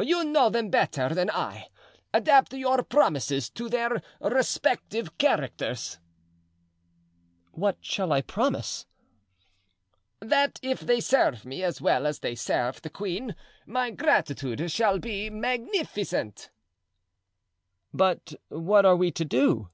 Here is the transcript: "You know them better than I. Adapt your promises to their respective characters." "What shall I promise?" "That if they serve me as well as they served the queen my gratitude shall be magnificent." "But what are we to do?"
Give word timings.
"You 0.00 0.22
know 0.22 0.48
them 0.48 0.70
better 0.70 1.08
than 1.12 1.28
I. 1.28 1.70
Adapt 2.14 2.52
your 2.54 2.84
promises 2.84 3.50
to 3.50 3.68
their 3.68 4.00
respective 4.20 5.18
characters." 5.18 5.98
"What 7.50 7.78
shall 7.80 8.12
I 8.12 8.20
promise?" 8.20 8.86
"That 10.20 10.60
if 10.62 10.78
they 10.78 11.00
serve 11.00 11.44
me 11.44 11.64
as 11.64 11.80
well 11.80 12.06
as 12.06 12.20
they 12.20 12.36
served 12.36 12.84
the 12.84 12.90
queen 12.90 13.34
my 13.66 13.90
gratitude 13.90 14.70
shall 14.70 15.00
be 15.00 15.30
magnificent." 15.30 16.50
"But 17.92 18.34
what 18.46 18.86
are 18.86 18.94
we 18.94 19.10
to 19.10 19.24
do?" 19.24 19.70